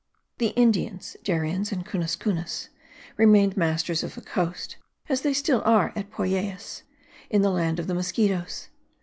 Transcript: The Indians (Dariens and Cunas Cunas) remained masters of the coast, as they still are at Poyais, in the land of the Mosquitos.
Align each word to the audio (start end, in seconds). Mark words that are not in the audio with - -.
The 0.39 0.47
Indians 0.57 1.15
(Dariens 1.23 1.71
and 1.71 1.85
Cunas 1.85 2.15
Cunas) 2.15 2.69
remained 3.17 3.55
masters 3.55 4.01
of 4.01 4.15
the 4.15 4.21
coast, 4.21 4.77
as 5.07 5.21
they 5.21 5.31
still 5.31 5.61
are 5.63 5.93
at 5.95 6.09
Poyais, 6.09 6.81
in 7.29 7.43
the 7.43 7.51
land 7.51 7.77
of 7.77 7.85
the 7.85 7.93
Mosquitos. 7.93 8.69